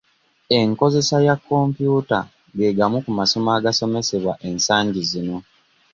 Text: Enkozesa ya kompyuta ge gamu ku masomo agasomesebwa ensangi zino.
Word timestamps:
Enkozesa 0.57 1.15
ya 1.27 1.35
kompyuta 1.45 2.19
ge 2.57 2.69
gamu 2.77 2.97
ku 3.05 3.11
masomo 3.19 3.49
agasomesebwa 3.57 4.33
ensangi 4.49 5.01
zino. 5.11 5.37